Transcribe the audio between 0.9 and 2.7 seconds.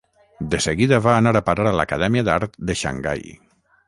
va anar a parar a l'Acadèmia d'Art